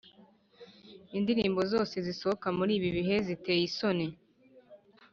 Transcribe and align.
Indirimbo 1.17 1.61
zose 1.71 1.95
zisohoka 2.05 2.47
muri 2.57 2.71
ibibihe 2.79 3.15
ziteye 3.27 3.61
isoni 3.69 4.07